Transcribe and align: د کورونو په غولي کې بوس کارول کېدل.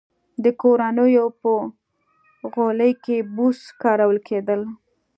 د 0.43 0.45
کورونو 0.61 1.03
په 1.41 1.51
غولي 2.53 2.91
کې 3.03 3.17
بوس 3.35 3.59
کارول 3.81 4.17
کېدل. 4.27 4.61